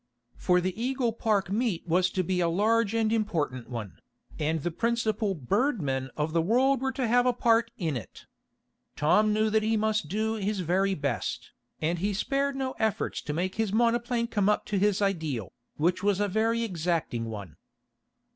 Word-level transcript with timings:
For 0.35 0.61
the 0.61 0.73
Eagle 0.81 1.13
Park 1.13 1.51
meet 1.51 1.87
was 1.87 2.09
to 2.09 2.23
be 2.23 2.39
a 2.39 2.49
large 2.49 2.95
and 2.95 3.13
important 3.13 3.69
one, 3.69 3.99
and 4.39 4.59
the 4.63 4.71
principal 4.71 5.35
"bird 5.35 5.79
men" 5.79 6.09
of 6.17 6.33
the 6.33 6.41
world 6.41 6.81
were 6.81 6.91
to 6.93 7.07
have 7.07 7.27
a 7.27 7.33
part 7.33 7.69
in 7.77 7.95
it. 7.95 8.25
Tom 8.95 9.31
knew 9.31 9.51
that 9.51 9.61
he 9.61 9.77
must 9.77 10.07
do 10.07 10.33
his 10.33 10.61
very 10.61 10.95
best, 10.95 11.51
and 11.83 11.99
he 11.99 12.15
spared 12.15 12.55
no 12.55 12.71
efforts 12.79 13.21
to 13.21 13.31
make 13.33 13.53
his 13.61 13.71
monoplane 13.71 14.25
come 14.25 14.49
up 14.49 14.65
to 14.65 14.79
his 14.79 15.03
ideal, 15.03 15.53
which 15.77 16.01
was 16.01 16.19
a 16.19 16.27
very 16.27 16.63
exacting 16.63 17.25
one. 17.25 17.55